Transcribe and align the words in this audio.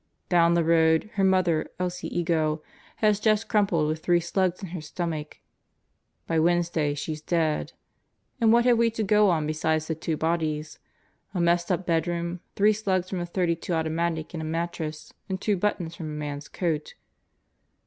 Down 0.29 0.55
the 0.55 0.63
road 0.63 1.11
her 1.13 1.23
mother, 1.23 1.69
Elsie 1.79 2.07
Ego, 2.07 2.63
has 3.05 3.19
just 3.19 3.47
crumpled 3.47 3.87
with 3.87 4.01
three 4.01 4.19
slugs 4.19 4.63
in 4.63 4.69
her 4.69 4.81
stomach. 4.81 5.37
By 6.25 6.39
Wednesday 6.39 6.95
she's 6.95 7.21
dead. 7.21 7.73
And 8.39 8.51
what 8.51 8.65
have 8.65 8.79
we 8.79 8.89
got 8.89 8.95
to 8.95 9.03
go 9.03 9.29
on 9.29 9.45
besides 9.45 9.85
the 9.85 9.93
two 9.93 10.17
bodies? 10.17 10.79
A 11.35 11.39
messed 11.39 11.71
up 11.71 11.85
bedroom, 11.85 12.39
three 12.55 12.73
slugs 12.73 13.11
from 13.11 13.19
a 13.19 13.27
.32 13.27 13.79
auto 13.79 13.89
matic 13.91 14.33
in 14.33 14.41
a 14.41 14.43
mattress, 14.43 15.13
and 15.29 15.39
two 15.39 15.55
buttons 15.55 15.93
from 15.93 16.07
a 16.07 16.17
man's 16.17 16.47
coat." 16.47 16.95